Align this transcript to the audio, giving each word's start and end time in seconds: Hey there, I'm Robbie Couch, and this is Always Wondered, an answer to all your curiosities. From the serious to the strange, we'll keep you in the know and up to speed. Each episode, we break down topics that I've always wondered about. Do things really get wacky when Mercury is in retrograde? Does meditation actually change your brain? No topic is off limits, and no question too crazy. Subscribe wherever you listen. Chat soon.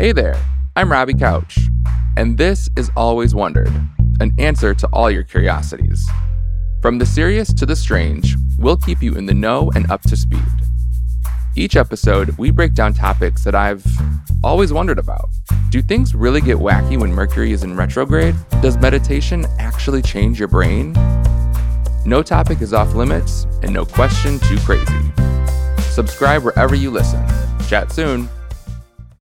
Hey 0.00 0.12
there, 0.12 0.42
I'm 0.76 0.90
Robbie 0.90 1.12
Couch, 1.12 1.58
and 2.16 2.38
this 2.38 2.70
is 2.74 2.90
Always 2.96 3.34
Wondered, 3.34 3.70
an 4.20 4.32
answer 4.38 4.72
to 4.72 4.86
all 4.94 5.10
your 5.10 5.24
curiosities. 5.24 6.08
From 6.80 6.96
the 6.96 7.04
serious 7.04 7.52
to 7.52 7.66
the 7.66 7.76
strange, 7.76 8.34
we'll 8.58 8.78
keep 8.78 9.02
you 9.02 9.14
in 9.16 9.26
the 9.26 9.34
know 9.34 9.70
and 9.74 9.90
up 9.90 10.00
to 10.04 10.16
speed. 10.16 10.40
Each 11.54 11.76
episode, 11.76 12.30
we 12.38 12.50
break 12.50 12.72
down 12.72 12.94
topics 12.94 13.44
that 13.44 13.54
I've 13.54 13.84
always 14.42 14.72
wondered 14.72 14.98
about. 14.98 15.28
Do 15.68 15.82
things 15.82 16.14
really 16.14 16.40
get 16.40 16.56
wacky 16.56 16.98
when 16.98 17.12
Mercury 17.12 17.52
is 17.52 17.62
in 17.62 17.76
retrograde? 17.76 18.36
Does 18.62 18.78
meditation 18.78 19.44
actually 19.58 20.00
change 20.00 20.38
your 20.38 20.48
brain? 20.48 20.94
No 22.06 22.22
topic 22.22 22.62
is 22.62 22.72
off 22.72 22.94
limits, 22.94 23.44
and 23.62 23.70
no 23.70 23.84
question 23.84 24.38
too 24.38 24.56
crazy. 24.60 25.12
Subscribe 25.90 26.42
wherever 26.42 26.74
you 26.74 26.90
listen. 26.90 27.22
Chat 27.68 27.92
soon. 27.92 28.30